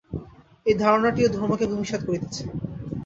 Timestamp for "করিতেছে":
2.07-2.43